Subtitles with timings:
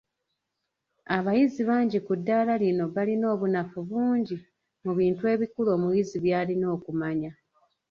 [1.17, 4.35] Abayizi bangi ku ddaala lino balina obunafu bungi
[4.83, 7.31] mu bintu ebikulu omuyizi by’alina okumanya.